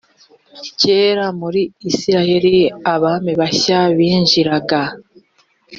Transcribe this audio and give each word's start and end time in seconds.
kera 0.79 1.25
muri 1.39 1.61
isirayeli 1.89 2.55
abami 2.93 3.31
bashya 3.39 3.79
binjiraga 3.95 4.81